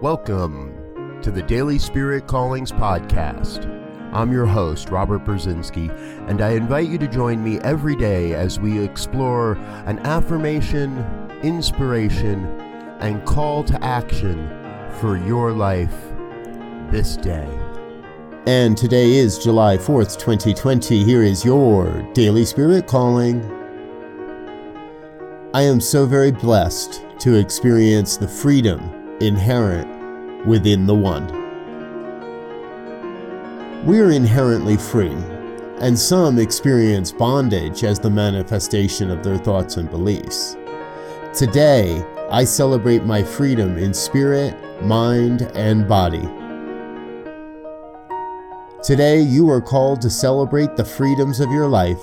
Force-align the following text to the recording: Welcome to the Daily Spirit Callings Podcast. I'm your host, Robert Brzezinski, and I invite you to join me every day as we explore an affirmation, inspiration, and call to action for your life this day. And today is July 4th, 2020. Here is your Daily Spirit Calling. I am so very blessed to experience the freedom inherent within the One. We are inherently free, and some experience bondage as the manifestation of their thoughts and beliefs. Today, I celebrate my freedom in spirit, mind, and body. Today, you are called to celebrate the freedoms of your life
Welcome 0.00 1.20
to 1.20 1.30
the 1.30 1.42
Daily 1.42 1.78
Spirit 1.78 2.26
Callings 2.26 2.72
Podcast. 2.72 3.66
I'm 4.14 4.32
your 4.32 4.46
host, 4.46 4.88
Robert 4.88 5.24
Brzezinski, 5.24 5.90
and 6.26 6.40
I 6.40 6.52
invite 6.52 6.88
you 6.88 6.96
to 6.96 7.06
join 7.06 7.44
me 7.44 7.58
every 7.60 7.94
day 7.96 8.32
as 8.32 8.58
we 8.58 8.82
explore 8.82 9.52
an 9.84 9.98
affirmation, 10.00 10.98
inspiration, 11.42 12.44
and 13.00 13.24
call 13.26 13.62
to 13.64 13.84
action 13.84 14.48
for 15.00 15.18
your 15.18 15.52
life 15.52 15.94
this 16.90 17.16
day. 17.16 17.48
And 18.46 18.78
today 18.78 19.12
is 19.12 19.38
July 19.38 19.76
4th, 19.76 20.18
2020. 20.18 21.04
Here 21.04 21.22
is 21.22 21.44
your 21.44 22.02
Daily 22.14 22.46
Spirit 22.46 22.86
Calling. 22.86 23.44
I 25.52 25.62
am 25.62 25.80
so 25.80 26.06
very 26.06 26.32
blessed 26.32 27.04
to 27.20 27.34
experience 27.34 28.16
the 28.16 28.26
freedom 28.26 28.80
inherent 29.20 30.46
within 30.46 30.86
the 30.86 30.94
One. 30.94 31.26
We 33.84 34.00
are 34.00 34.10
inherently 34.10 34.78
free, 34.78 35.16
and 35.80 35.98
some 35.98 36.38
experience 36.38 37.12
bondage 37.12 37.84
as 37.84 37.98
the 37.98 38.08
manifestation 38.08 39.10
of 39.10 39.22
their 39.22 39.36
thoughts 39.36 39.76
and 39.76 39.90
beliefs. 39.90 40.56
Today, 41.34 42.02
I 42.30 42.44
celebrate 42.44 43.04
my 43.04 43.22
freedom 43.22 43.76
in 43.76 43.92
spirit, 43.92 44.56
mind, 44.82 45.42
and 45.54 45.86
body. 45.86 46.26
Today, 48.82 49.20
you 49.20 49.50
are 49.50 49.60
called 49.60 50.00
to 50.00 50.10
celebrate 50.10 50.74
the 50.74 50.84
freedoms 50.86 51.40
of 51.40 51.50
your 51.50 51.68
life 51.68 52.02